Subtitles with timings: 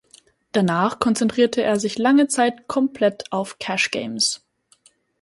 [0.51, 4.43] Danach konzentrierte er sich lange Zeit komplett auf "Cash Games".